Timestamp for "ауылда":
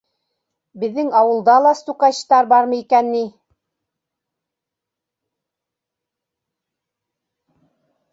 1.17-1.57